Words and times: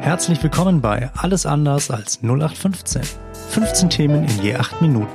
Herzlich 0.00 0.42
willkommen 0.42 0.80
bei 0.80 1.10
Alles 1.14 1.44
anders 1.44 1.90
als 1.90 2.22
0815. 2.22 3.02
15 3.50 3.90
Themen 3.90 4.24
in 4.24 4.42
je 4.42 4.54
8 4.54 4.80
Minuten. 4.80 5.12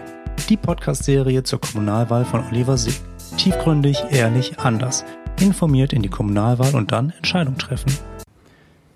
Die 0.48 0.58
Podcast-Serie 0.58 1.42
zur 1.42 1.60
Kommunalwahl 1.60 2.24
von 2.24 2.44
Oliver 2.52 2.78
Sieg. 2.78 2.94
Tiefgründig, 3.36 4.04
ehrlich, 4.12 4.60
anders. 4.60 5.04
Informiert 5.42 5.92
in 5.92 6.04
die 6.04 6.10
Kommunalwahl 6.10 6.76
und 6.76 6.92
dann 6.92 7.12
Entscheidung 7.18 7.58
treffen. 7.58 7.98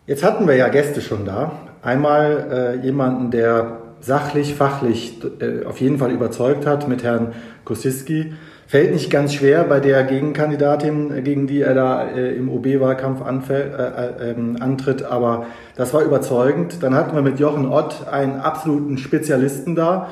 Jetzt 0.05 0.23
hatten 0.23 0.47
wir 0.47 0.55
ja 0.55 0.67
Gäste 0.67 1.01
schon 1.01 1.25
da. 1.25 1.53
Einmal 1.81 2.77
äh, 2.81 2.85
jemanden, 2.85 3.31
der 3.31 3.79
sachlich, 3.99 4.53
fachlich 4.53 5.17
äh, 5.41 5.65
auf 5.65 5.81
jeden 5.81 5.97
Fall 5.97 6.11
überzeugt 6.11 6.67
hat 6.67 6.87
mit 6.87 7.03
Herrn 7.03 7.33
Kosiski. 7.65 8.35
Fällt 8.69 8.93
nicht 8.93 9.09
ganz 9.09 9.33
schwer 9.33 9.63
bei 9.63 9.79
der 9.79 10.03
Gegenkandidatin, 10.03 11.11
äh, 11.11 11.21
gegen 11.23 11.47
die 11.47 11.61
er 11.61 11.73
da 11.73 12.07
äh, 12.07 12.35
im 12.35 12.49
OB-Wahlkampf 12.49 13.49
äh, 13.49 13.61
äh, 13.61 14.29
ähm, 14.29 14.57
antritt, 14.59 15.01
aber 15.01 15.47
das 15.75 15.91
war 15.95 16.03
überzeugend. 16.03 16.83
Dann 16.83 16.93
hatten 16.93 17.15
wir 17.15 17.23
mit 17.23 17.39
Jochen 17.39 17.67
Ott 17.67 18.07
einen 18.07 18.39
absoluten 18.39 18.99
Spezialisten 18.99 19.73
da. 19.73 20.09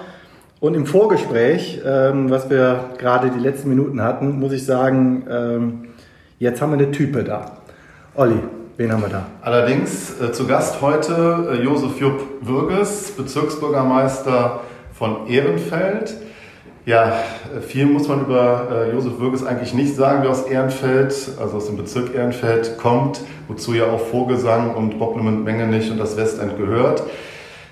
Und 0.59 0.73
im 0.73 0.87
Vorgespräch, 0.87 1.83
ähm, 1.85 2.31
was 2.31 2.49
wir 2.49 2.79
gerade 2.97 3.29
die 3.29 3.37
letzten 3.39 3.69
Minuten 3.69 4.01
hatten, 4.01 4.39
muss 4.39 4.53
ich 4.53 4.65
sagen, 4.65 5.27
ähm, 5.29 5.89
jetzt 6.39 6.59
haben 6.59 6.71
wir 6.71 6.79
eine 6.79 6.89
Type 6.89 7.23
da. 7.23 7.57
Olli, 8.15 8.39
wen 8.77 8.91
haben 8.91 9.03
wir 9.03 9.09
da? 9.09 9.27
Allerdings 9.43 10.19
äh, 10.19 10.31
zu 10.31 10.47
Gast 10.47 10.81
heute 10.81 11.47
äh, 11.51 11.63
Josef 11.63 12.01
Jupp 12.01 12.23
Würges, 12.41 13.11
Bezirksbürgermeister 13.11 14.61
von 14.93 15.27
Ehrenfeld. 15.27 16.15
Ja, 16.87 17.21
viel 17.67 17.85
muss 17.85 18.07
man 18.07 18.21
über 18.21 18.69
äh, 18.71 18.93
Josef 18.93 19.19
Würges 19.19 19.45
eigentlich 19.45 19.73
nicht 19.73 19.97
sagen, 19.97 20.19
wer 20.21 20.29
aus 20.29 20.43
Ehrenfeld, 20.43 21.13
also 21.37 21.57
aus 21.57 21.65
dem 21.65 21.75
Bezirk 21.75 22.15
Ehrenfeld 22.15 22.77
kommt, 22.77 23.19
wozu 23.49 23.73
ja 23.73 23.87
auch 23.87 23.99
Vorgesang 23.99 24.73
und 24.73 24.97
Bocklemund 24.97 25.43
Mengenich 25.43 25.91
und 25.91 25.97
das 25.97 26.15
Westend 26.15 26.55
gehört. 26.55 27.03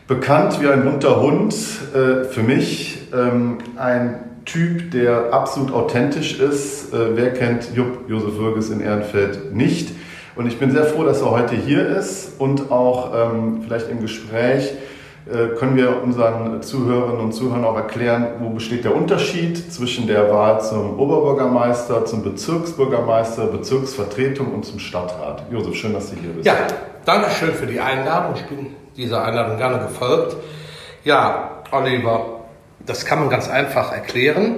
Bekannt 0.10 0.62
wie 0.62 0.68
ein 0.68 0.84
bunter 0.84 1.22
Hund, 1.22 1.56
äh, 1.94 2.26
für 2.26 2.44
mich 2.44 3.08
ähm, 3.14 3.60
ein 3.78 4.20
Typ, 4.44 4.92
der 4.92 5.34
absolut 5.34 5.72
authentisch 5.72 6.38
ist. 6.38 6.94
Äh, 6.94 7.16
wer 7.16 7.32
kennt 7.32 7.74
Jupp 7.74 8.10
Josef 8.10 8.38
Würges 8.38 8.70
in 8.70 8.82
Ehrenfeld 8.82 9.56
nicht? 9.56 9.92
Und 10.36 10.46
ich 10.46 10.60
bin 10.60 10.72
sehr 10.72 10.84
froh, 10.84 11.06
dass 11.06 11.22
er 11.22 11.32
heute 11.32 11.56
hier 11.56 11.88
ist 11.88 12.34
und 12.38 12.70
auch 12.70 13.14
ähm, 13.16 13.62
vielleicht 13.64 13.90
im 13.90 14.02
Gespräch 14.02 14.74
können 15.58 15.76
wir 15.76 16.04
unseren 16.04 16.62
Zuhörerinnen 16.62 17.20
und 17.20 17.34
Zuhörern 17.34 17.66
auch 17.66 17.76
erklären, 17.76 18.28
wo 18.40 18.50
besteht 18.50 18.84
der 18.84 18.96
Unterschied 18.96 19.74
zwischen 19.74 20.06
der 20.06 20.32
Wahl 20.32 20.62
zum 20.62 21.00
Oberbürgermeister, 21.00 22.06
zum 22.06 22.24
Bezirksbürgermeister, 22.24 23.48
Bezirksvertretung 23.48 24.54
und 24.54 24.66
zum 24.66 24.78
Stadtrat. 24.78 25.44
Josef, 25.52 25.76
schön, 25.76 25.94
dass 25.94 26.12
du 26.12 26.18
hier 26.18 26.30
bist. 26.30 26.46
Ja, 26.46 26.54
danke 27.06 27.32
schön 27.32 27.54
für 27.54 27.66
die 27.66 27.80
Einladung. 27.80 28.36
Ich 28.36 28.46
bin 28.46 28.76
dieser 28.96 29.24
Einladung 29.24 29.58
gerne 29.58 29.80
gefolgt. 29.80 30.36
Ja, 31.04 31.64
Oliver, 31.72 32.42
das 32.86 33.06
kann 33.06 33.20
man 33.20 33.30
ganz 33.30 33.50
einfach 33.50 33.92
erklären. 33.92 34.58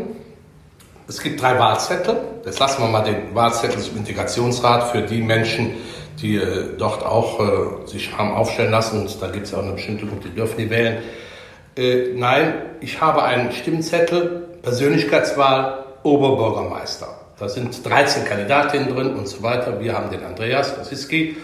Es 1.07 1.21
gibt 1.21 1.41
drei 1.41 1.57
Wahlzettel. 1.57 2.17
Jetzt 2.43 2.59
lassen 2.59 2.81
wir 2.81 2.89
mal 2.89 3.03
den 3.03 3.33
Wahlzettel 3.33 3.79
zum 3.79 3.95
Integrationsrat 3.95 4.91
für 4.91 5.01
die 5.01 5.21
Menschen, 5.21 5.75
äh, 6.23 6.77
dort 6.77 7.05
auch 7.05 7.39
äh, 7.39 7.87
sich 7.87 8.17
haben 8.17 8.31
aufstellen 8.31 8.71
lassen. 8.71 9.01
Und 9.01 9.21
da 9.21 9.27
gibt 9.27 9.45
es 9.45 9.53
auch 9.53 9.63
eine 9.63 9.73
bestimmte 9.73 10.05
Gruppe, 10.05 10.29
die 10.29 10.35
dürfen 10.35 10.57
die 10.57 10.69
wählen. 10.69 10.97
Äh, 11.77 12.13
nein, 12.15 12.53
ich 12.79 13.01
habe 13.01 13.23
einen 13.23 13.51
Stimmzettel, 13.51 14.47
Persönlichkeitswahl, 14.61 15.85
Oberbürgermeister. 16.03 17.07
Da 17.39 17.47
sind 17.47 17.85
13 17.87 18.25
Kandidatinnen 18.25 18.89
drin 18.95 19.15
und 19.15 19.27
so 19.27 19.43
weiter. 19.43 19.79
Wir 19.79 19.93
haben 19.93 20.09
den 20.09 20.23
Andreas 20.23 20.77
Wasiski. 20.77 21.37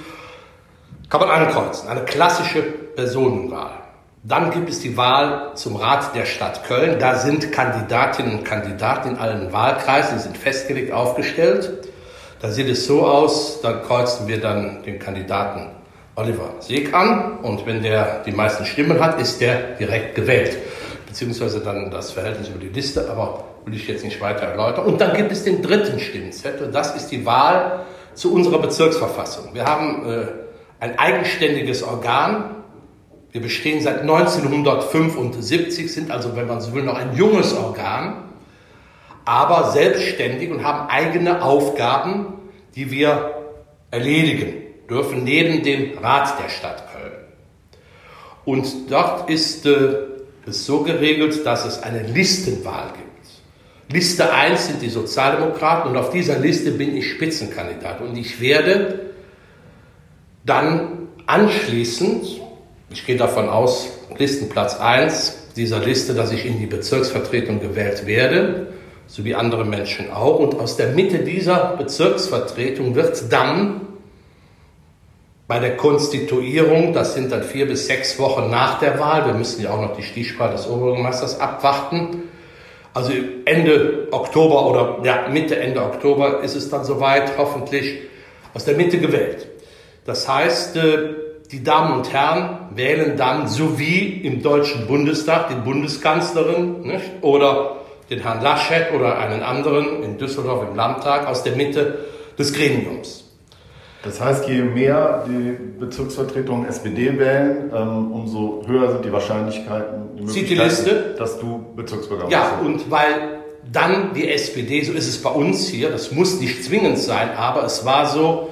Kann 1.10 1.22
man 1.22 1.30
ankreuzen. 1.30 1.88
Eine 1.88 2.06
klassische 2.06 2.64
Personenwahl. 2.64 3.84
Dann 4.24 4.52
gibt 4.52 4.70
es 4.70 4.80
die 4.80 4.96
Wahl 4.96 5.52
zum 5.54 5.76
Rat 5.76 6.16
der 6.16 6.26
Stadt 6.26 6.64
Köln. 6.64 6.98
Da 6.98 7.16
sind 7.16 7.52
Kandidatinnen 7.52 8.40
und 8.40 8.46
Kandidaten 8.46 9.10
in 9.10 9.18
allen 9.18 9.52
Wahlkreisen, 9.52 10.18
die 10.18 10.24
sind 10.24 10.38
festgelegt 10.38 10.94
aufgestellt. 10.94 11.90
Da 12.44 12.52
sieht 12.52 12.68
es 12.68 12.86
so 12.88 13.08
aus, 13.08 13.62
da 13.62 13.72
kreuzen 13.72 14.28
wir 14.28 14.42
dann 14.42 14.84
den 14.84 15.00
Kandidaten 15.00 15.70
Oliver 16.16 16.56
Seeg 16.60 16.94
an 16.94 17.38
und 17.38 17.66
wenn 17.66 17.82
der 17.82 18.22
die 18.26 18.34
meisten 18.34 18.66
Stimmen 18.66 19.00
hat, 19.00 19.18
ist 19.22 19.40
der 19.40 19.78
direkt 19.80 20.16
gewählt. 20.16 20.58
Beziehungsweise 21.08 21.62
dann 21.62 21.90
das 21.90 22.12
Verhältnis 22.12 22.50
über 22.50 22.60
die 22.60 22.68
Liste, 22.68 23.10
aber 23.10 23.46
will 23.64 23.74
ich 23.76 23.88
jetzt 23.88 24.04
nicht 24.04 24.20
weiter 24.20 24.42
erläutern. 24.42 24.88
Und 24.88 25.00
dann 25.00 25.16
gibt 25.16 25.32
es 25.32 25.46
den 25.46 25.62
dritten 25.62 26.02
Stimmzettel, 26.02 26.70
das 26.70 26.98
ist 26.98 27.12
die 27.12 27.26
Wahl 27.26 27.86
zu 28.14 28.34
unserer 28.34 28.60
Bezirksverfassung. 28.60 29.54
Wir 29.54 29.64
haben 29.64 30.06
äh, 30.06 30.26
ein 30.82 31.00
eigenständiges 31.00 31.82
Organ. 31.82 32.56
Wir 33.32 33.42
bestehen 33.42 33.82
seit 33.82 34.02
1975, 34.02 35.94
sind 35.94 36.12
also, 36.12 36.36
wenn 36.36 36.48
man 36.48 36.60
so 36.60 36.74
will, 36.74 36.84
noch 36.84 36.98
ein 36.98 37.16
junges 37.16 37.56
Organ 37.56 38.33
aber 39.26 39.72
selbstständig 39.72 40.52
und 40.52 40.64
haben 40.64 40.90
eigene 40.90 41.42
Aufgaben, 41.42 42.34
die 42.76 42.92
wir 42.92 43.36
erledigen 43.92 44.54
dürfen, 44.90 45.24
neben 45.24 45.64
dem 45.64 45.98
Rat 45.98 46.40
der 46.44 46.50
Stadt 46.50 46.84
Köln. 46.92 47.14
Und 48.46 48.92
dort 48.92 49.30
ist 49.30 49.66
äh, 49.66 49.96
es 50.46 50.66
so 50.66 50.82
geregelt, 50.82 51.46
dass 51.46 51.66
es 51.66 51.82
eine 51.82 52.04
Listenwahl 52.04 52.88
gibt. 52.94 53.94
Liste 53.94 54.34
1 54.34 54.68
sind 54.68 54.82
die 54.82 54.90
Sozialdemokraten 54.90 55.92
und 55.92 55.98
auf 55.98 56.10
dieser 56.10 56.40
Liste 56.40 56.72
bin 56.72 56.98
ich 56.98 57.12
Spitzenkandidat. 57.12 58.02
Und 58.02 58.18
ich 58.18 58.42
werde 58.42 59.12
dann 60.46 61.08
anschließend, 61.26 62.42
ich 62.90 63.06
gehe 63.06 63.18
davon 63.18 63.50
aus, 63.50 63.90
Listenplatz 64.18 64.80
1 64.80 65.52
dieser 65.56 65.80
Liste, 65.80 66.14
dass 66.14 66.32
ich 66.32 66.46
in 66.46 66.60
die 66.60 66.66
Bezirksvertretung 66.66 67.60
gewählt 67.60 68.06
werde, 68.06 68.68
so 69.08 69.26
wie 69.26 69.36
andere 69.36 69.66
Menschen 69.66 70.12
auch. 70.12 70.40
Und 70.40 70.60
aus 70.60 70.78
der 70.78 70.90
Mitte 70.90 71.20
dieser 71.20 71.76
Bezirksvertretung 71.78 72.96
wird 72.96 73.32
dann 73.32 73.82
bei 75.48 75.60
der 75.60 75.78
Konstituierung, 75.78 76.94
das 76.94 77.14
sind 77.14 77.32
dann 77.32 77.44
vier 77.44 77.68
bis 77.68 77.88
sechs 77.88 78.18
Wochen 78.18 78.50
nach 78.50 78.80
der 78.80 79.00
Wahl, 79.00 79.26
wir 79.26 79.34
müssen 79.34 79.62
ja 79.62 79.72
auch 79.72 79.82
noch 79.82 79.96
die 79.96 80.04
Stichwahl 80.04 80.52
des 80.52 80.68
Oberbürgermeisters 80.68 81.40
abwarten, 81.40 82.24
also 82.94 83.12
Ende 83.46 84.08
Oktober 84.12 84.68
oder 84.68 85.00
ja, 85.04 85.28
Mitte, 85.30 85.60
Ende 85.60 85.82
Oktober 85.82 86.42
ist 86.42 86.56
es 86.56 86.70
dann 86.70 86.86
soweit, 86.86 87.38
hoffentlich 87.38 88.00
aus 88.54 88.66
der 88.66 88.76
Mitte 88.76 89.00
gewählt. 89.00 89.48
Das 90.06 90.28
heißt, 90.28 90.76
äh, 90.78 90.98
die 91.52 91.64
Damen 91.64 91.98
und 91.98 92.12
Herren 92.12 92.70
wählen 92.76 93.18
dann 93.18 93.48
so 93.48 93.78
wie 93.78 94.22
im 94.24 94.42
Deutschen 94.42 94.88
Bundestag 94.88 95.50
die 95.50 95.56
Bundeskanzlerin 95.56 96.82
nicht? 96.82 97.12
oder 97.22 97.83
den 98.10 98.20
Herrn 98.20 98.42
Laschet 98.42 98.92
oder 98.94 99.18
einen 99.18 99.42
anderen 99.42 100.04
in 100.04 100.18
Düsseldorf 100.18 100.68
im 100.70 100.76
Landtag 100.76 101.28
aus 101.28 101.44
der 101.44 101.56
Mitte 101.56 102.06
des 102.38 102.54
Gremiums. 102.54 103.24
Das 104.04 104.20
heißt, 104.20 104.50
je 104.50 104.62
mehr 104.62 105.24
die 105.28 105.58
Bezirksvertretungen 105.80 106.68
SPD 106.68 107.18
wählen, 107.18 107.72
ähm, 107.74 108.12
umso 108.12 108.64
höher 108.68 108.92
sind 108.92 109.06
die 109.06 109.14
Wahrscheinlichkeiten, 109.14 110.28
die 110.28 110.44
die 110.44 110.56
Liste? 110.56 111.16
dass 111.18 111.40
du 111.40 111.64
Bezirksbürgermeister 111.76 112.38
Ja, 112.38 112.60
und 112.66 112.92
weil 112.92 113.40
dann 113.72 114.14
die 114.14 114.30
SPD, 114.30 114.82
so 114.84 114.92
ist 114.92 115.08
es 115.08 115.22
bei 115.22 115.30
uns 115.30 115.70
hier, 115.70 115.90
das 115.90 116.12
muss 116.12 116.42
nicht 116.42 116.66
zwingend 116.66 117.00
sein, 117.00 117.30
aber 117.38 117.64
es 117.64 117.86
war 117.86 118.06
so, 118.06 118.50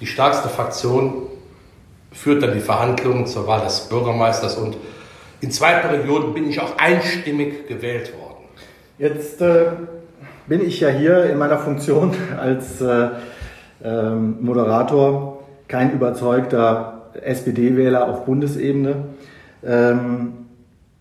die 0.00 0.06
stärkste 0.06 0.48
Fraktion 0.48 1.26
führt 2.12 2.42
dann 2.42 2.54
die 2.54 2.60
Verhandlungen 2.60 3.26
zur 3.26 3.48
Wahl 3.48 3.62
des 3.62 3.80
Bürgermeisters 3.88 4.56
und 4.56 4.76
in 5.40 5.50
zwei 5.50 5.74
Perioden 5.74 6.32
bin 6.32 6.48
ich 6.48 6.60
auch 6.60 6.78
einstimmig 6.78 7.66
gewählt 7.66 8.12
worden. 8.16 8.31
Jetzt 9.02 9.42
äh, 9.42 9.64
bin 10.46 10.60
ich 10.64 10.78
ja 10.78 10.88
hier 10.88 11.24
in 11.24 11.36
meiner 11.36 11.58
Funktion 11.58 12.12
als 12.40 12.80
äh, 12.80 13.08
äh, 13.82 14.10
Moderator 14.14 15.42
kein 15.66 15.92
überzeugter 15.92 17.10
SPD-Wähler 17.20 18.08
auf 18.08 18.26
Bundesebene. 18.26 18.94
Ähm, 19.66 20.34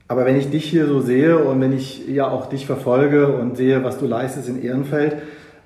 aber 0.07 0.25
wenn 0.25 0.35
ich 0.35 0.49
dich 0.49 0.65
hier 0.65 0.87
so 0.87 0.99
sehe 0.99 1.37
und 1.37 1.61
wenn 1.61 1.73
ich 1.73 2.07
ja 2.07 2.27
auch 2.27 2.47
dich 2.47 2.65
verfolge 2.65 3.27
und 3.27 3.55
sehe, 3.55 3.83
was 3.83 3.99
du 3.99 4.07
leistest 4.07 4.49
in 4.49 4.63
Ehrenfeld 4.63 5.17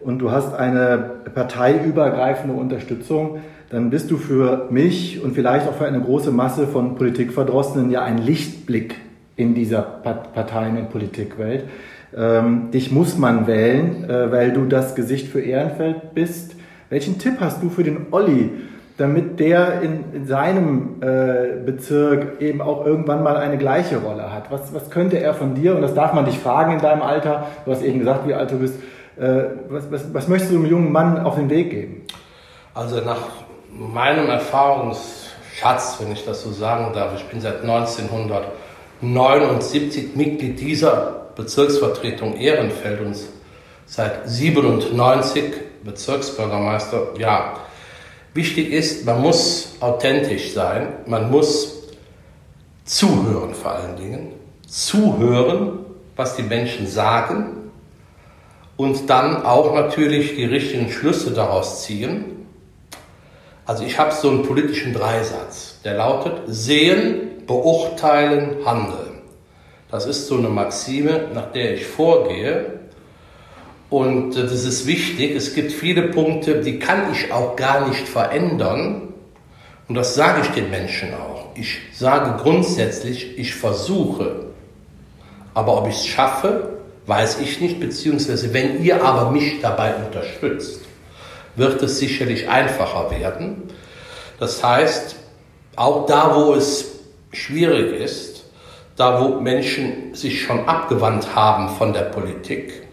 und 0.01 0.19
du 0.19 0.29
hast 0.29 0.53
eine 0.53 1.11
parteiübergreifende 1.33 2.53
Unterstützung, 2.53 3.39
dann 3.69 3.89
bist 3.91 4.11
du 4.11 4.17
für 4.17 4.67
mich 4.71 5.23
und 5.23 5.35
vielleicht 5.35 5.69
auch 5.69 5.75
für 5.75 5.85
eine 5.85 6.01
große 6.01 6.31
Masse 6.31 6.67
von 6.67 6.95
Politikverdrossenen 6.95 7.91
ja 7.91 8.03
ein 8.03 8.17
Lichtblick 8.17 8.95
in 9.37 9.55
dieser 9.55 9.81
Parteien- 9.81 10.77
und 10.77 10.89
Politikwelt. 10.89 11.63
Ähm, 12.15 12.71
dich 12.71 12.91
muss 12.91 13.17
man 13.17 13.47
wählen, 13.47 14.09
äh, 14.09 14.31
weil 14.31 14.53
du 14.53 14.65
das 14.65 14.95
Gesicht 14.95 15.27
für 15.27 15.41
Ehrenfeld 15.41 16.13
bist. 16.13 16.55
Welchen 16.89 17.19
Tipp 17.19 17.35
hast 17.39 17.61
du 17.61 17.69
für 17.69 17.83
den 17.83 18.07
Olli, 18.11 18.51
damit 18.97 19.39
der 19.39 19.81
in, 19.81 20.05
in 20.13 20.25
seinem 20.25 21.01
äh, 21.01 21.63
Bezirk 21.65 22.41
eben 22.41 22.61
auch 22.61 22.85
irgendwann 22.85 23.23
mal 23.23 23.37
eine 23.37 23.57
gleiche 23.57 23.97
Rolle 23.97 24.33
hat? 24.33 24.51
Was, 24.51 24.73
was 24.73 24.89
könnte 24.89 25.19
er 25.19 25.33
von 25.33 25.55
dir, 25.55 25.75
und 25.75 25.81
das 25.81 25.93
darf 25.93 26.13
man 26.13 26.25
dich 26.25 26.39
fragen 26.39 26.73
in 26.73 26.79
deinem 26.79 27.01
Alter, 27.01 27.47
du 27.65 27.71
hast 27.71 27.83
eben 27.83 27.99
gesagt, 27.99 28.27
wie 28.27 28.33
alt 28.33 28.51
du 28.51 28.59
bist, 28.59 28.75
äh, 29.17 29.43
was, 29.69 29.91
was, 29.91 30.13
was 30.13 30.27
möchtest 30.27 30.53
du 30.53 30.57
einem 30.57 30.67
jungen 30.67 30.91
Mann 30.91 31.19
auf 31.19 31.35
den 31.35 31.49
Weg 31.49 31.71
geben? 31.71 32.03
Also 32.73 33.01
nach 33.01 33.19
meinem 33.71 34.29
Erfahrungsstand 34.29 35.25
Schatz, 35.55 35.97
wenn 36.01 36.11
ich 36.11 36.25
das 36.25 36.43
so 36.43 36.51
sagen 36.51 36.91
darf. 36.93 37.15
Ich 37.15 37.23
bin 37.25 37.39
seit 37.39 37.61
1979 37.61 40.15
Mitglied 40.15 40.59
dieser 40.59 41.24
Bezirksvertretung 41.35 42.37
Ehrenfeld 42.37 43.01
und 43.01 43.15
seit 43.85 44.27
97 44.29 45.53
Bezirksbürgermeister. 45.83 47.13
Ja, 47.17 47.59
wichtig 48.33 48.71
ist, 48.71 49.05
man 49.05 49.21
muss 49.21 49.75
authentisch 49.79 50.53
sein, 50.53 50.87
man 51.05 51.29
muss 51.29 51.75
zuhören 52.83 53.53
vor 53.53 53.71
allen 53.71 53.95
Dingen, 53.95 54.33
zuhören, 54.67 55.79
was 56.15 56.35
die 56.35 56.43
Menschen 56.43 56.87
sagen 56.87 57.71
und 58.77 59.09
dann 59.09 59.43
auch 59.43 59.73
natürlich 59.73 60.35
die 60.35 60.45
richtigen 60.45 60.91
Schlüsse 60.91 61.31
daraus 61.31 61.83
ziehen. 61.83 62.47
Also 63.65 63.83
ich 63.83 63.97
habe 63.97 64.11
so 64.13 64.29
einen 64.29 64.43
politischen 64.43 64.93
Dreisatz, 64.93 65.79
der 65.83 65.95
lautet 65.95 66.41
sehen, 66.47 67.45
beurteilen, 67.47 68.57
handeln. 68.65 69.04
Das 69.91 70.05
ist 70.05 70.27
so 70.27 70.37
eine 70.37 70.49
Maxime, 70.49 71.29
nach 71.33 71.51
der 71.51 71.75
ich 71.75 71.85
vorgehe. 71.85 72.79
Und 73.89 74.35
äh, 74.35 74.41
das 74.43 74.65
ist 74.65 74.87
wichtig. 74.87 75.35
Es 75.35 75.53
gibt 75.53 75.71
viele 75.71 76.09
Punkte, 76.09 76.61
die 76.61 76.79
kann 76.79 77.11
ich 77.11 77.31
auch 77.31 77.55
gar 77.55 77.87
nicht 77.87 78.07
verändern. 78.07 79.13
Und 79.87 79.95
das 79.95 80.15
sage 80.15 80.41
ich 80.41 80.49
den 80.49 80.71
Menschen 80.71 81.13
auch. 81.13 81.47
Ich 81.55 81.77
sage 81.93 82.41
grundsätzlich, 82.41 83.37
ich 83.37 83.53
versuche. 83.53 84.47
Aber 85.53 85.77
ob 85.77 85.87
ich 85.87 85.95
es 85.95 86.07
schaffe, 86.07 86.79
weiß 87.05 87.39
ich 87.39 87.61
nicht. 87.61 87.79
Beziehungsweise 87.79 88.53
wenn 88.53 88.83
ihr 88.83 89.03
aber 89.03 89.31
mich 89.31 89.61
dabei 89.61 89.93
unterstützt, 89.95 90.81
wird 91.55 91.81
es 91.83 91.99
sicherlich 91.99 92.49
einfacher 92.49 93.11
werden. 93.11 93.63
Das 94.39 94.63
heißt, 94.63 95.15
auch 95.75 96.05
da, 96.05 96.35
wo 96.35 96.53
es 96.53 96.85
schwierig 97.31 98.01
ist, 98.01 98.34
da 98.95 99.21
wo 99.21 99.39
Menschen 99.39 100.13
sich 100.13 100.41
schon 100.43 100.67
abgewandt 100.67 101.35
haben 101.35 101.69
von 101.69 101.93
der 101.93 102.03
Politik, 102.03 102.83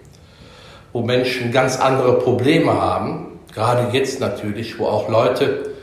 wo 0.92 1.02
Menschen 1.02 1.52
ganz 1.52 1.78
andere 1.78 2.18
Probleme 2.18 2.72
haben, 2.72 3.38
gerade 3.54 3.96
jetzt 3.96 4.20
natürlich, 4.20 4.78
wo 4.78 4.86
auch 4.86 5.08
Leute, 5.08 5.74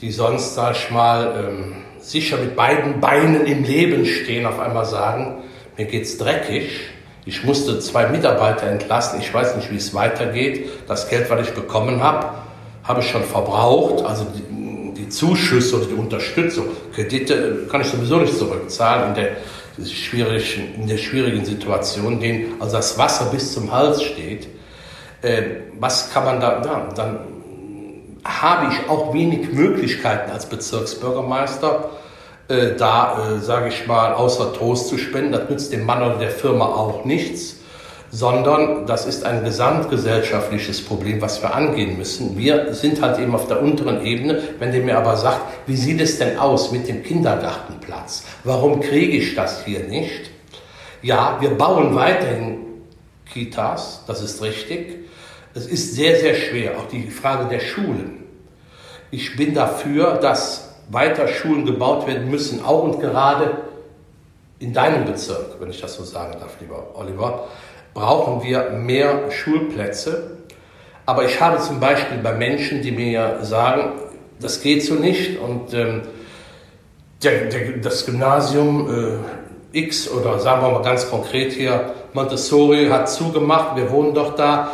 die 0.00 0.10
sonst, 0.10 0.54
sag 0.54 0.76
ich 0.76 0.90
mal, 0.90 1.34
ähm, 1.38 1.74
sicher 1.98 2.36
mit 2.36 2.54
beiden 2.56 3.00
Beinen 3.00 3.46
im 3.46 3.64
Leben 3.64 4.06
stehen, 4.06 4.46
auf 4.46 4.60
einmal 4.60 4.84
sagen, 4.84 5.42
mir 5.76 5.86
geht's 5.86 6.18
dreckig, 6.18 6.80
ich 7.26 7.42
musste 7.42 7.78
zwei 7.80 8.08
Mitarbeiter 8.08 8.66
entlassen, 8.66 9.18
ich 9.20 9.32
weiß 9.32 9.56
nicht, 9.56 9.70
wie 9.72 9.76
es 9.76 9.94
weitergeht, 9.94 10.68
das 10.86 11.08
Geld, 11.08 11.30
was 11.30 11.48
ich 11.48 11.54
bekommen 11.54 12.02
habe, 12.02 12.28
habe 12.84 13.00
ich 13.00 13.08
schon 13.08 13.24
verbraucht, 13.24 14.04
also 14.04 14.24
die, 14.24 14.42
Zuschüsse 15.16 15.76
oder 15.76 15.86
die 15.86 15.94
Unterstützung, 15.94 16.66
Kredite 16.94 17.66
kann 17.70 17.80
ich 17.80 17.88
sowieso 17.88 18.18
nicht 18.18 18.36
zurückzahlen 18.36 19.08
in 19.08 19.14
der 19.14 19.36
schwierigen, 19.86 20.74
in 20.76 20.86
der 20.86 20.98
schwierigen 20.98 21.44
Situation, 21.44 22.20
denen 22.20 22.60
also 22.60 22.76
das 22.76 22.96
Wasser 22.98 23.26
bis 23.26 23.52
zum 23.52 23.72
Hals 23.72 24.02
steht, 24.02 24.48
äh, 25.22 25.42
was 25.78 26.12
kann 26.12 26.24
man 26.24 26.40
da, 26.40 26.62
ja, 26.64 26.88
dann 26.94 27.18
habe 28.24 28.72
ich 28.72 28.88
auch 28.88 29.12
wenig 29.12 29.52
Möglichkeiten 29.52 30.30
als 30.30 30.46
Bezirksbürgermeister, 30.46 31.90
äh, 32.48 32.74
da, 32.76 33.36
äh, 33.36 33.40
sage 33.40 33.68
ich 33.68 33.86
mal, 33.86 34.14
außer 34.14 34.52
Trost 34.54 34.88
zu 34.88 34.98
spenden. 34.98 35.32
Das 35.32 35.48
nützt 35.48 35.72
dem 35.72 35.84
Mann 35.84 36.02
oder 36.02 36.16
der 36.16 36.30
Firma 36.30 36.66
auch 36.66 37.04
nichts 37.04 37.56
sondern 38.14 38.86
das 38.86 39.06
ist 39.06 39.24
ein 39.24 39.42
gesamtgesellschaftliches 39.42 40.84
Problem, 40.84 41.20
was 41.20 41.42
wir 41.42 41.52
angehen 41.52 41.98
müssen. 41.98 42.38
Wir 42.38 42.72
sind 42.72 43.02
halt 43.02 43.18
eben 43.18 43.34
auf 43.34 43.48
der 43.48 43.60
unteren 43.60 44.06
Ebene. 44.06 44.40
Wenn 44.60 44.70
der 44.70 44.82
mir 44.82 44.96
aber 44.96 45.16
sagt, 45.16 45.40
wie 45.66 45.74
sieht 45.74 46.00
es 46.00 46.16
denn 46.18 46.38
aus 46.38 46.70
mit 46.70 46.86
dem 46.86 47.02
Kindergartenplatz? 47.02 48.24
Warum 48.44 48.80
kriege 48.80 49.16
ich 49.16 49.34
das 49.34 49.64
hier 49.64 49.80
nicht? 49.80 50.30
Ja, 51.02 51.38
wir 51.40 51.58
bauen 51.58 51.96
weiterhin 51.96 52.58
Kitas, 53.28 54.04
das 54.06 54.22
ist 54.22 54.40
richtig. 54.42 55.08
Es 55.52 55.66
ist 55.66 55.96
sehr, 55.96 56.14
sehr 56.14 56.36
schwer, 56.36 56.78
auch 56.78 56.86
die 56.86 57.10
Frage 57.10 57.48
der 57.48 57.58
Schulen. 57.58 58.26
Ich 59.10 59.36
bin 59.36 59.54
dafür, 59.54 60.18
dass 60.18 60.76
weiter 60.88 61.26
Schulen 61.26 61.66
gebaut 61.66 62.06
werden 62.06 62.30
müssen, 62.30 62.64
auch 62.64 62.84
und 62.84 63.00
gerade 63.00 63.56
in 64.60 64.72
deinem 64.72 65.04
Bezirk, 65.04 65.56
wenn 65.58 65.70
ich 65.70 65.80
das 65.80 65.94
so 65.94 66.04
sagen 66.04 66.36
darf, 66.38 66.60
lieber 66.60 66.92
Oliver 66.94 67.48
brauchen 67.94 68.42
wir 68.42 68.70
mehr 68.70 69.30
Schulplätze. 69.30 70.38
Aber 71.06 71.24
ich 71.24 71.40
habe 71.40 71.58
zum 71.60 71.80
Beispiel 71.80 72.18
bei 72.18 72.32
Menschen, 72.32 72.82
die 72.82 72.90
mir 72.90 73.38
sagen, 73.42 73.92
das 74.40 74.60
geht 74.60 74.84
so 74.84 74.94
nicht 74.94 75.38
und 75.38 75.72
ähm, 75.72 76.02
der, 77.22 77.46
der, 77.46 77.78
das 77.78 78.04
Gymnasium 78.04 79.22
äh, 79.72 79.78
X 79.78 80.10
oder 80.10 80.38
sagen 80.38 80.62
wir 80.62 80.70
mal 80.70 80.82
ganz 80.82 81.08
konkret 81.08 81.52
hier, 81.52 81.94
Montessori 82.12 82.88
hat 82.88 83.08
zugemacht, 83.08 83.76
wir 83.76 83.90
wohnen 83.90 84.14
doch 84.14 84.34
da. 84.36 84.70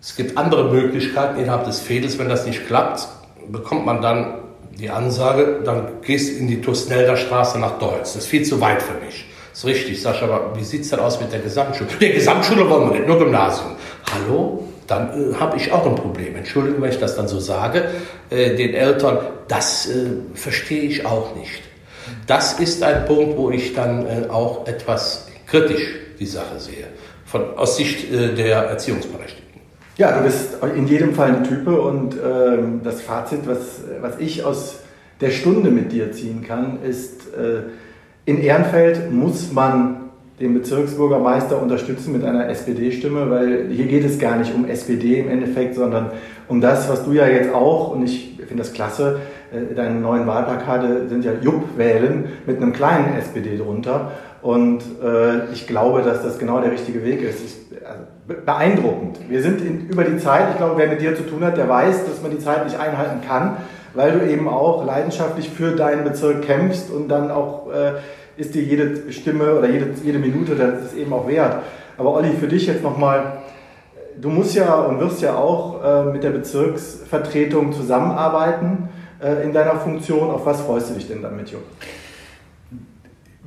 Es 0.00 0.16
gibt 0.16 0.38
andere 0.38 0.72
Möglichkeiten 0.72 1.38
innerhalb 1.38 1.64
des 1.66 1.80
Fädels, 1.80 2.18
wenn 2.18 2.28
das 2.28 2.46
nicht 2.46 2.66
klappt, 2.66 3.06
bekommt 3.48 3.84
man 3.84 4.00
dann 4.00 4.34
die 4.78 4.88
Ansage, 4.88 5.60
dann 5.64 6.00
gehst 6.02 6.38
in 6.38 6.48
die 6.48 6.62
Tusnelder 6.62 7.16
Straße 7.16 7.58
nach 7.58 7.78
Deutz. 7.78 8.14
Das 8.14 8.24
ist 8.24 8.26
viel 8.26 8.44
zu 8.44 8.60
weit 8.60 8.82
für 8.82 8.94
mich. 9.04 9.26
Ist 9.52 9.64
richtig, 9.64 10.00
Sascha, 10.00 10.26
aber 10.26 10.56
wie 10.56 10.64
sieht 10.64 10.82
es 10.82 10.90
denn 10.90 11.00
aus 11.00 11.20
mit 11.20 11.32
der 11.32 11.40
Gesamtschule? 11.40 11.90
Der 12.00 12.10
Gesamtschule 12.10 12.68
wollen 12.68 12.90
wir 12.90 12.98
nicht, 12.98 13.08
nur 13.08 13.18
Gymnasium. 13.18 13.72
Hallo? 14.12 14.64
Dann 14.86 15.32
äh, 15.32 15.34
habe 15.34 15.56
ich 15.56 15.72
auch 15.72 15.86
ein 15.86 15.94
Problem. 15.94 16.36
Entschuldigung, 16.36 16.82
wenn 16.82 16.90
ich 16.90 16.98
das 16.98 17.16
dann 17.16 17.28
so 17.28 17.40
sage, 17.40 17.90
äh, 18.30 18.54
den 18.56 18.74
Eltern, 18.74 19.18
das 19.48 19.88
äh, 19.88 20.06
verstehe 20.34 20.82
ich 20.82 21.04
auch 21.06 21.34
nicht. 21.36 21.62
Das 22.26 22.58
ist 22.58 22.82
ein 22.82 23.04
Punkt, 23.06 23.36
wo 23.36 23.50
ich 23.50 23.74
dann 23.74 24.06
äh, 24.06 24.28
auch 24.28 24.66
etwas 24.66 25.28
kritisch 25.46 25.94
die 26.18 26.26
Sache 26.26 26.58
sehe, 26.58 26.86
von, 27.24 27.56
aus 27.56 27.76
Sicht 27.76 28.12
äh, 28.12 28.34
der 28.34 28.56
Erziehungsberechtigten. 28.64 29.60
Ja, 29.96 30.16
du 30.16 30.24
bist 30.24 30.56
in 30.74 30.86
jedem 30.86 31.14
Fall 31.14 31.28
eine 31.28 31.42
Type 31.42 31.80
und 31.80 32.14
ähm, 32.14 32.80
das 32.82 33.02
Fazit, 33.02 33.40
was, 33.44 33.82
was 34.00 34.18
ich 34.18 34.44
aus 34.44 34.80
der 35.20 35.30
Stunde 35.30 35.70
mit 35.70 35.92
dir 35.92 36.12
ziehen 36.12 36.42
kann, 36.42 36.82
ist, 36.82 37.34
äh, 37.34 37.64
in 38.24 38.40
Ehrenfeld 38.40 39.12
muss 39.12 39.52
man 39.52 39.96
den 40.40 40.54
Bezirksbürgermeister 40.54 41.60
unterstützen 41.60 42.12
mit 42.12 42.24
einer 42.24 42.48
SPD-Stimme, 42.48 43.30
weil 43.30 43.68
hier 43.70 43.86
geht 43.86 44.04
es 44.04 44.18
gar 44.18 44.36
nicht 44.36 44.54
um 44.54 44.64
SPD 44.64 45.20
im 45.20 45.28
Endeffekt, 45.28 45.74
sondern 45.74 46.12
um 46.48 46.60
das, 46.60 46.88
was 46.88 47.04
du 47.04 47.12
ja 47.12 47.26
jetzt 47.26 47.52
auch, 47.52 47.92
und 47.92 48.02
ich 48.04 48.38
finde 48.38 48.62
das 48.62 48.72
klasse, 48.72 49.20
äh, 49.52 49.74
deine 49.74 50.00
neuen 50.00 50.26
Wahlplakate 50.26 51.08
sind 51.08 51.24
ja 51.24 51.32
Jupp-Wählen 51.40 52.24
mit 52.46 52.56
einem 52.56 52.72
kleinen 52.72 53.16
SPD 53.18 53.58
drunter. 53.58 54.12
Und 54.42 54.80
äh, 55.04 55.52
ich 55.52 55.66
glaube, 55.66 56.02
dass 56.02 56.22
das 56.22 56.38
genau 56.38 56.60
der 56.60 56.72
richtige 56.72 57.04
Weg 57.04 57.22
ist. 57.22 57.44
Ich, 57.44 57.86
also, 57.86 58.02
beeindruckend. 58.44 59.18
Wir 59.28 59.42
sind 59.42 59.60
in, 59.60 59.88
über 59.88 60.04
die 60.04 60.16
Zeit, 60.16 60.48
ich 60.52 60.56
glaube, 60.56 60.74
wer 60.78 60.88
mit 60.88 61.02
dir 61.02 61.14
zu 61.14 61.24
tun 61.24 61.44
hat, 61.44 61.58
der 61.58 61.68
weiß, 61.68 62.06
dass 62.06 62.22
man 62.22 62.30
die 62.30 62.38
Zeit 62.38 62.64
nicht 62.64 62.78
einhalten 62.78 63.20
kann, 63.26 63.58
weil 63.94 64.18
du 64.18 64.30
eben 64.30 64.48
auch 64.48 64.84
leidenschaftlich 64.84 65.50
für 65.50 65.72
deinen 65.72 66.04
Bezirk 66.04 66.42
kämpfst 66.42 66.90
und 66.90 67.08
dann 67.08 67.30
auch 67.30 67.70
äh, 67.72 67.92
ist 68.36 68.54
dir 68.54 68.62
jede 68.62 69.12
Stimme 69.12 69.56
oder 69.56 69.68
jede, 69.68 69.90
jede 70.02 70.18
Minute 70.18 70.54
das 70.54 70.86
ist 70.86 70.96
eben 70.96 71.12
auch 71.12 71.28
wert. 71.28 71.62
Aber 71.98 72.14
Olli, 72.14 72.30
für 72.30 72.48
dich 72.48 72.66
jetzt 72.66 72.82
nochmal, 72.82 73.38
du 74.20 74.30
musst 74.30 74.54
ja 74.54 74.74
und 74.74 75.00
wirst 75.00 75.20
ja 75.20 75.36
auch 75.36 75.84
äh, 75.84 76.04
mit 76.04 76.22
der 76.22 76.30
Bezirksvertretung 76.30 77.72
zusammenarbeiten 77.72 78.88
äh, 79.22 79.44
in 79.44 79.52
deiner 79.52 79.76
Funktion. 79.76 80.30
Auf 80.30 80.46
was 80.46 80.62
freust 80.62 80.90
du 80.90 80.94
dich 80.94 81.08
denn 81.08 81.22
damit, 81.22 81.50
Jupp? 81.50 81.62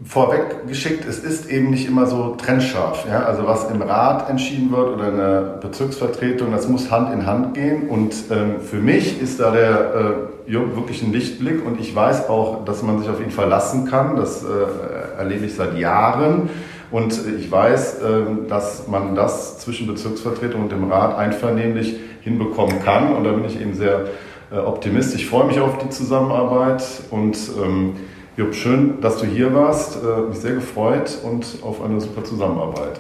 Vorweg 0.06 0.68
geschickt, 0.68 1.06
es 1.08 1.20
ist 1.20 1.50
eben 1.50 1.70
nicht 1.70 1.88
immer 1.88 2.08
so 2.08 2.36
trennscharf. 2.36 3.06
Ja? 3.08 3.24
Also 3.24 3.48
was 3.48 3.70
im 3.72 3.82
Rat 3.82 4.30
entschieden 4.30 4.72
wird 4.72 4.90
oder 4.90 5.08
in 5.10 5.18
der 5.18 5.42
Bezirksvertretung, 5.62 6.52
das 6.52 6.68
muss 6.68 6.92
Hand 6.92 7.14
in 7.14 7.26
Hand 7.26 7.54
gehen. 7.54 7.88
Und 7.90 8.14
ähm, 8.30 8.60
für 8.60 8.78
mich 8.78 9.22
ist 9.22 9.40
da 9.40 9.52
der 9.52 9.96
äh, 9.96 10.33
wirklich 10.46 11.02
ein 11.02 11.14
Lichtblick 11.14 11.66
und 11.66 11.80
ich 11.80 11.96
weiß 11.96 12.30
auch, 12.30 12.66
dass 12.66 12.84
man 12.84 13.00
sich 13.00 13.10
auf 13.10 13.22
ihn 13.22 13.32
verlassen 13.32 13.86
kann. 13.86 14.16
Das 14.16 14.44
äh, 14.44 15.18
erlebe 15.18 15.46
ich 15.46 15.56
seit 15.56 15.78
Jahren. 15.78 16.50
Und 16.92 17.20
ich 17.40 17.52
weiß, 17.52 18.02
äh, 18.02 18.22
dass 18.48 18.88
man 18.88 19.16
das 19.16 19.60
zwischen 19.60 19.88
Bezirksvertretung 19.88 20.64
und 20.64 20.72
dem 20.72 20.92
Rat 20.92 21.18
einvernehmlich 21.18 21.96
hinbekommen 22.22 22.84
kann. 22.84 23.16
Und 23.16 23.24
da 23.24 23.32
bin 23.32 23.46
ich 23.46 23.60
eben 23.60 23.74
sehr 23.74 24.06
äh, 24.52 24.58
optimistisch. 24.58 25.22
Ich 25.24 25.30
freue 25.30 25.46
mich 25.46 25.60
auf 25.60 25.80
die 25.80 25.90
Zusammenarbeit 25.90 26.84
und 27.10 27.38
ähm, 27.64 27.96
Jupp, 28.38 28.56
schön, 28.56 29.00
dass 29.02 29.18
du 29.18 29.26
hier 29.26 29.54
warst. 29.54 29.98
Äh, 30.04 30.30
mich 30.30 30.40
sehr 30.40 30.54
gefreut 30.54 31.18
und 31.24 31.46
auf 31.64 31.84
eine 31.84 32.00
super 32.02 32.24
Zusammenarbeit. 32.24 33.00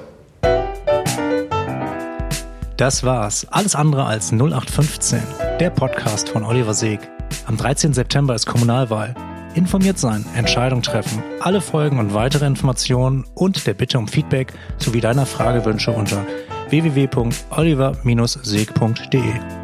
Das 2.77 3.03
war's. 3.03 3.45
Alles 3.51 3.75
andere 3.75 4.05
als 4.05 4.31
0815. 4.31 5.21
Der 5.59 5.69
Podcast 5.69 6.29
von 6.29 6.43
Oliver 6.43 6.73
Seeg. 6.73 7.12
Am 7.45 7.57
13. 7.57 7.93
September 7.93 8.35
ist 8.35 8.45
Kommunalwahl. 8.45 9.15
Informiert 9.55 9.97
sein, 9.99 10.25
Entscheidung 10.35 10.81
treffen, 10.81 11.23
alle 11.39 11.61
Folgen 11.61 11.99
und 11.99 12.13
weitere 12.13 12.45
Informationen 12.45 13.25
und 13.35 13.65
der 13.67 13.73
Bitte 13.73 13.97
um 13.99 14.07
Feedback 14.07 14.53
sowie 14.77 15.01
deiner 15.01 15.25
Fragewünsche 15.25 15.91
unter 15.91 16.25
www.oliver-seeg.de. 16.69 19.62